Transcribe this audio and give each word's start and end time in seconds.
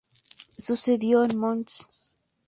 Sucedió 0.57 1.21
a 1.21 1.27
Mons. 1.27 1.87